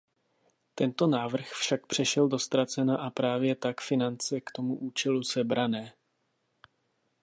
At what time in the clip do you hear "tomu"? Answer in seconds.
4.51-4.75